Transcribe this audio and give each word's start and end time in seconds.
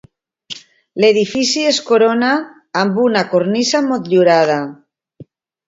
L'edifici 1.03 1.65
es 1.73 1.81
corona 1.91 2.31
amb 2.83 2.99
una 3.05 3.23
cornisa 3.37 3.85
motllurada. 3.93 4.59